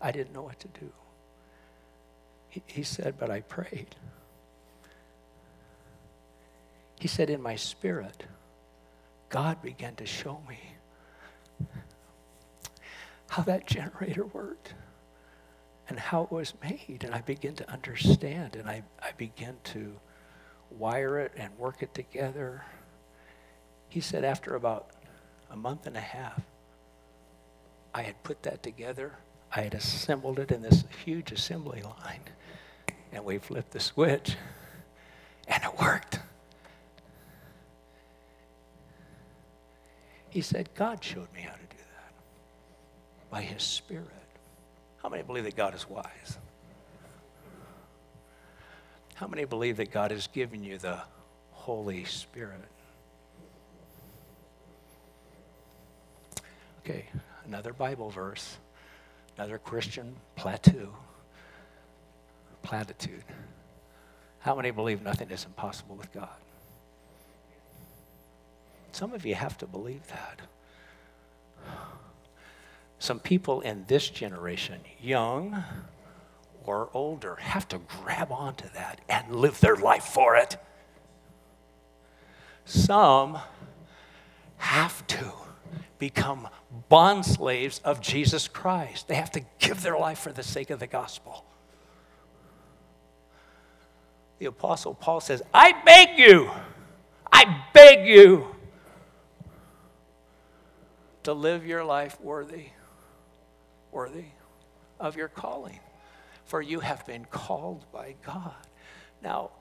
[0.00, 0.90] I didn't know what to do.
[2.48, 3.94] He, he said, but I prayed.
[6.98, 8.24] He said, in my spirit,
[9.28, 10.58] God began to show me
[13.28, 14.74] how that generator worked
[15.88, 17.04] and how it was made.
[17.04, 19.92] And I began to understand and I, I began to
[20.70, 22.64] wire it and work it together.
[23.88, 24.90] He said, after about
[25.50, 26.40] a month and a half,
[27.94, 29.16] I had put that together.
[29.56, 32.20] I had assembled it in this huge assembly line.
[33.10, 34.36] And we flipped the switch,
[35.48, 36.20] and it worked.
[40.28, 42.12] He said, God showed me how to do that
[43.30, 44.04] by His Spirit.
[44.98, 46.36] How many believe that God is wise?
[49.14, 51.00] How many believe that God has given you the
[51.52, 52.60] Holy Spirit?
[56.80, 57.06] Okay,
[57.46, 58.58] another Bible verse,
[59.36, 60.94] another Christian plateau,
[62.62, 63.24] platitude.
[64.40, 66.28] How many believe nothing is impossible with God?
[68.92, 70.40] Some of you have to believe that
[72.98, 75.62] some people in this generation, young
[76.64, 80.56] or older, have to grab onto that and live their life for it.
[82.64, 83.38] Some
[84.56, 85.32] have to
[85.98, 86.48] become
[86.88, 89.08] bond slaves of Jesus Christ.
[89.08, 91.44] They have to give their life for the sake of the gospel.
[94.38, 96.50] The Apostle Paul says, I beg you,
[97.32, 98.54] I beg you
[101.22, 102.66] to live your life worthy
[103.96, 104.26] worthy
[105.00, 105.80] of your calling,
[106.44, 108.54] for you have been called by God.
[109.22, 109.52] Now,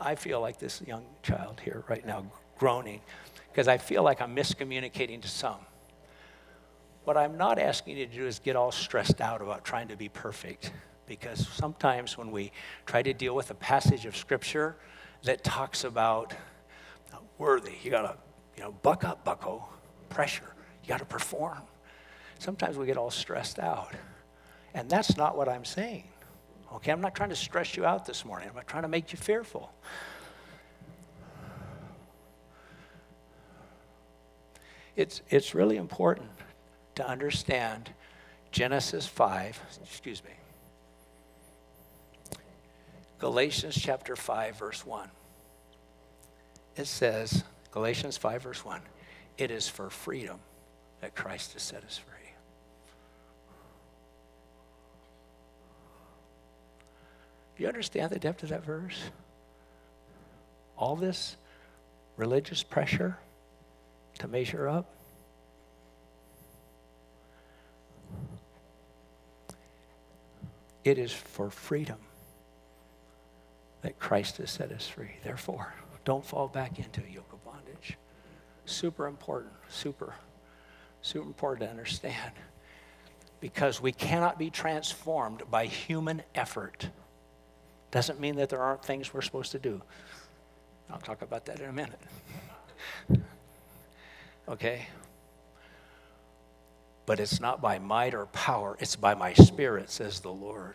[0.00, 2.24] I feel like this young child here right now
[2.58, 3.00] groaning
[3.52, 5.58] because I feel like I'm miscommunicating to some.
[7.04, 9.96] What I'm not asking you to do is get all stressed out about trying to
[9.96, 10.72] be perfect
[11.06, 12.52] because sometimes when we
[12.86, 14.76] try to deal with a passage of scripture
[15.24, 16.32] that talks about
[17.12, 18.16] uh, worthy, you got to,
[18.56, 19.64] you know, buck up, bucko,
[20.08, 20.54] pressure.
[20.82, 21.62] You got to perform
[22.42, 23.92] sometimes we get all stressed out.
[24.74, 26.04] And that's not what I'm saying.
[26.74, 28.48] Okay, I'm not trying to stress you out this morning.
[28.48, 29.72] I'm not trying to make you fearful.
[34.96, 36.28] It's, it's really important
[36.96, 37.90] to understand
[38.50, 40.30] Genesis 5, excuse me,
[43.18, 45.08] Galatians chapter 5, verse 1.
[46.76, 48.80] It says, Galatians 5, verse 1,
[49.38, 50.38] it is for freedom
[51.00, 52.12] that Christ has set us free.
[57.56, 58.98] Do you understand the depth of that verse?
[60.76, 61.36] All this
[62.16, 63.18] religious pressure
[64.22, 64.86] to measure up.
[70.84, 71.98] It is for freedom
[73.82, 75.16] that Christ has set us free.
[75.24, 77.98] Therefore, don't fall back into a yoke of bondage.
[78.64, 80.14] Super important, super,
[81.02, 82.32] super important to understand.
[83.40, 86.88] Because we cannot be transformed by human effort.
[87.90, 89.82] Doesn't mean that there aren't things we're supposed to do.
[90.90, 92.00] I'll talk about that in a minute.
[94.48, 94.86] Okay?
[97.06, 100.74] But it's not by might or power, it's by my spirit, says the Lord.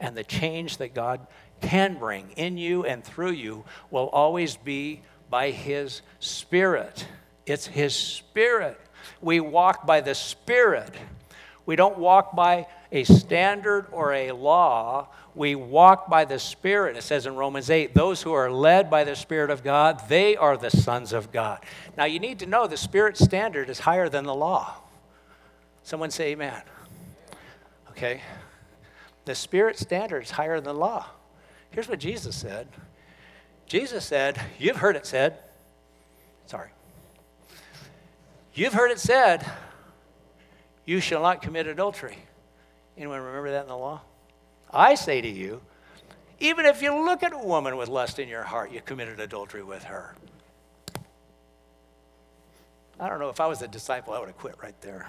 [0.00, 1.26] And the change that God
[1.60, 5.00] can bring in you and through you will always be
[5.30, 7.06] by His Spirit.
[7.46, 8.78] It's His Spirit.
[9.20, 10.94] We walk by the Spirit.
[11.64, 15.08] We don't walk by a standard or a law.
[15.34, 16.96] We walk by the Spirit.
[16.96, 20.36] It says in Romans 8, those who are led by the Spirit of God, they
[20.36, 21.64] are the sons of God.
[21.96, 24.74] Now, you need to know the Spirit standard is higher than the law.
[25.82, 26.62] Someone say amen.
[27.90, 28.20] Okay?
[29.24, 31.06] The Spirit standard is higher than the law.
[31.70, 32.68] Here's what Jesus said
[33.66, 35.38] Jesus said, You've heard it said,
[36.46, 36.68] sorry,
[38.52, 39.50] you've heard it said,
[40.84, 42.18] you shall not commit adultery.
[42.96, 44.02] Anyone remember that in the law?
[44.72, 45.60] I say to you,
[46.40, 49.62] even if you look at a woman with lust in your heart, you committed adultery
[49.62, 50.14] with her.
[52.98, 55.08] I don't know if I was a disciple, I would have quit right there.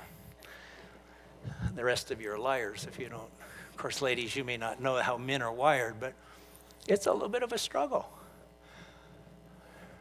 [1.76, 3.30] The rest of you are liars if you don't.
[3.70, 6.14] Of course, ladies, you may not know how men are wired, but
[6.88, 8.08] it's a little bit of a struggle.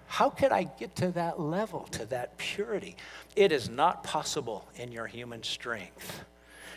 [0.07, 2.97] How could I get to that level, to that purity?
[3.35, 6.25] It is not possible in your human strength.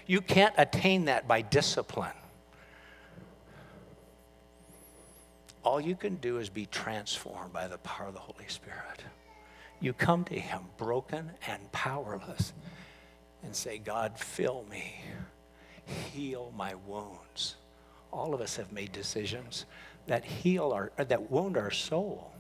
[0.07, 2.13] You can't attain that by discipline.
[5.65, 9.03] All you can do is be transformed by the power of the Holy Spirit.
[9.81, 12.53] You come to Him broken and powerless
[13.43, 15.01] and say, God, fill me,
[16.13, 17.55] heal my wounds.
[18.11, 19.65] All of us have made decisions
[20.05, 22.31] that heal our, uh, that wound our soul.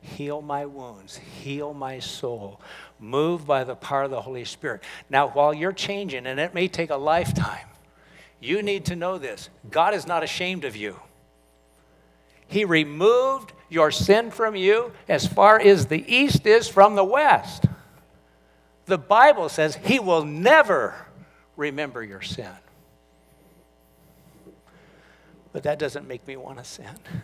[0.00, 2.60] Heal my wounds, heal my soul,
[2.98, 4.82] Move by the power of the Holy Spirit.
[5.08, 7.68] Now, while you're changing, and it may take a lifetime,
[8.40, 10.96] you need to know this God is not ashamed of you.
[12.52, 17.64] He removed your sin from you as far as the east is from the west.
[18.84, 20.94] The Bible says He will never
[21.56, 22.52] remember your sin.
[25.54, 26.98] But that doesn't make me want to sin.
[27.06, 27.22] It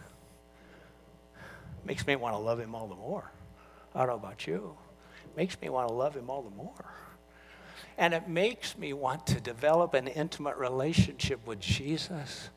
[1.85, 3.31] Makes me want to love him all the more.
[3.95, 4.77] I don't know about you.
[5.27, 6.95] It Makes me want to love him all the more.
[7.99, 12.49] And it makes me want to develop an intimate relationship with Jesus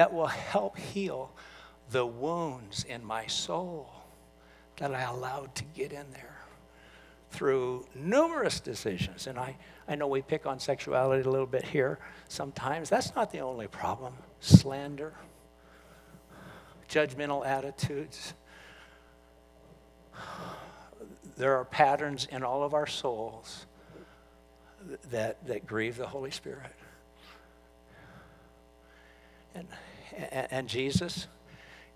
[0.00, 1.30] that will help heal
[1.90, 3.92] the wounds in my soul
[4.78, 6.38] that I allowed to get in there
[7.28, 9.26] through numerous decisions.
[9.26, 11.98] And I, I know we pick on sexuality a little bit here
[12.28, 12.88] sometimes.
[12.88, 14.14] That's not the only problem.
[14.40, 15.12] Slander,
[16.88, 18.32] judgmental attitudes.
[21.36, 23.66] There are patterns in all of our souls
[25.10, 26.72] that, that grieve the Holy Spirit.
[29.54, 29.68] And,
[30.12, 31.26] and Jesus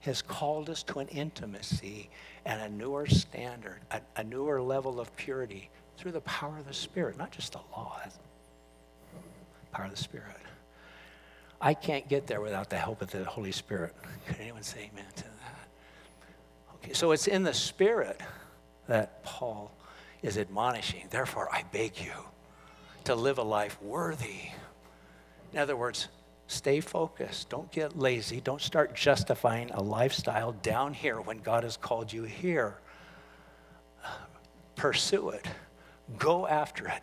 [0.01, 2.11] has called us to an intimacy
[2.45, 6.75] and a newer standard, a, a newer level of purity through the power of the
[6.75, 7.99] Spirit, not just the law,
[9.73, 10.37] power of the Spirit.
[11.61, 13.95] I can't get there without the help of the Holy Spirit.
[14.27, 15.69] Can anyone say amen to that?
[16.75, 18.21] Okay, so it's in the Spirit
[18.87, 19.73] that Paul
[20.23, 21.07] is admonishing.
[21.09, 22.13] Therefore, I beg you
[23.05, 24.51] to live a life worthy.
[25.53, 26.09] In other words,
[26.55, 27.49] Stay focused.
[27.49, 28.41] Don't get lazy.
[28.41, 32.79] Don't start justifying a lifestyle down here when God has called you here.
[34.77, 35.45] Pursue it.
[36.17, 37.03] Go after it.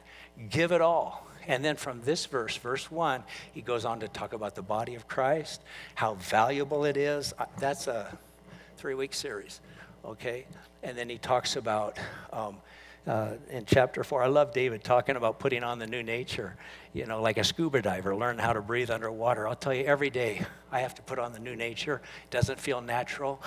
[0.49, 1.27] Give it all.
[1.47, 4.95] And then from this verse, verse 1, he goes on to talk about the body
[4.95, 5.61] of Christ,
[5.95, 7.33] how valuable it is.
[7.59, 8.17] That's a
[8.77, 9.59] three week series,
[10.05, 10.45] okay?
[10.81, 11.99] And then he talks about
[12.31, 12.55] um,
[13.07, 14.23] uh, in chapter four.
[14.23, 16.55] I love David talking about putting on the new nature,
[16.93, 19.47] you know, like a scuba diver, learn how to breathe underwater.
[19.47, 22.01] I'll tell you, every day I have to put on the new nature.
[22.23, 23.41] It doesn't feel natural,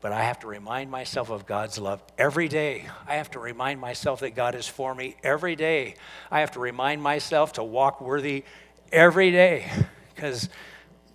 [0.00, 2.86] but I have to remind myself of God's love every day.
[3.06, 5.96] I have to remind myself that God is for me every day.
[6.30, 8.44] I have to remind myself to walk worthy
[8.92, 9.70] every day
[10.14, 10.48] because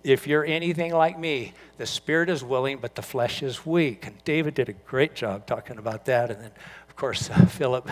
[0.04, 4.06] if you're anything like me, the spirit is willing, but the flesh is weak.
[4.06, 6.30] And David did a great job talking about that.
[6.30, 6.50] And then
[6.98, 7.88] course, Philip,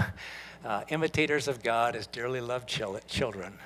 [0.65, 3.57] uh, imitators of God as dearly loved children.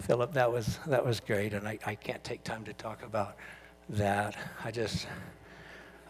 [0.00, 3.36] Philip, that was, that was great, and I, I can't take time to talk about
[3.88, 4.36] that.
[4.64, 5.06] I just,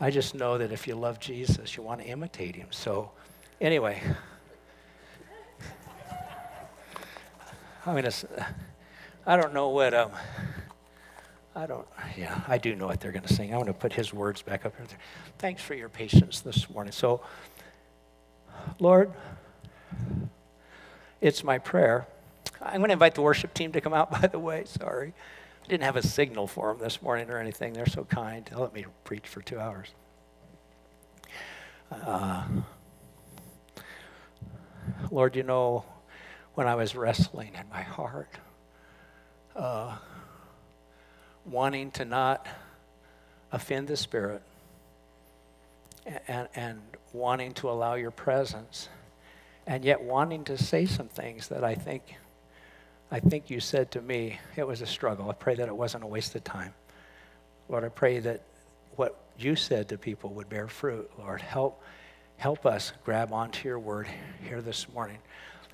[0.01, 2.68] I just know that if you love Jesus, you want to imitate him.
[2.70, 3.11] So,
[3.61, 4.03] anyway,
[7.84, 8.46] I'm going to,
[9.26, 10.12] I don't know what, um,
[11.55, 11.86] I don't,
[12.16, 13.51] yeah, I do know what they're going to sing.
[13.51, 14.86] I'm going to put his words back up here.
[15.38, 16.92] Thanks for your patience this morning.
[16.92, 17.20] So,
[18.78, 19.12] Lord,
[21.20, 22.06] it's my prayer.
[22.61, 24.64] I'm going to invite the worship team to come out, by the way.
[24.66, 25.12] Sorry.
[25.64, 27.72] I didn't have a signal for them this morning or anything.
[27.72, 28.44] They're so kind.
[28.46, 29.88] They let me preach for two hours.
[31.90, 32.44] Uh,
[35.11, 35.84] Lord, you know,
[36.54, 38.30] when I was wrestling in my heart,
[39.54, 39.96] uh,
[41.44, 42.46] wanting to not
[43.52, 44.42] offend the Spirit
[46.26, 46.80] and, and
[47.12, 48.88] wanting to allow your presence
[49.66, 52.16] and yet wanting to say some things that I think
[53.11, 55.30] I think you said to me it was a struggle.
[55.30, 56.74] I pray that it wasn't a waste of time.
[57.68, 58.42] Lord, I pray that
[58.96, 61.11] what you said to people would bear fruit.
[61.18, 61.82] Lord, help
[62.36, 64.06] help us grab onto your word
[64.42, 65.18] here this morning.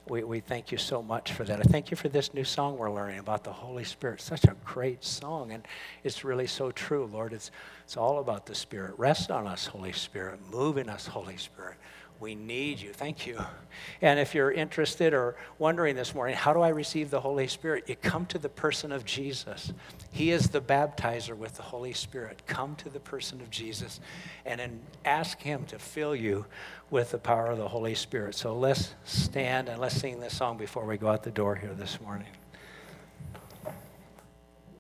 [0.07, 1.61] We, we thank you so much for that.
[1.61, 4.21] I thank you for this new song we're learning about the Holy Spirit.
[4.21, 5.67] Such a great song, and
[6.03, 7.33] it's really so true, Lord.
[7.33, 7.51] It's,
[7.85, 8.95] it's all about the Spirit.
[8.99, 10.41] Rest on us, Holy Spirit.
[10.51, 11.77] Move in us, Holy Spirit.
[12.21, 12.93] We need you.
[12.93, 13.39] Thank you.
[14.01, 17.85] And if you're interested or wondering this morning, how do I receive the Holy Spirit?
[17.89, 19.73] You come to the person of Jesus.
[20.13, 22.43] He is the baptizer with the Holy Spirit.
[22.47, 24.01] Come to the person of Jesus
[24.47, 26.47] and then ask Him to fill you
[26.91, 28.35] with the power of the Holy Spirit.
[28.37, 31.75] So let's stand and let's sing this song before we go out the door here
[31.75, 32.29] this morning.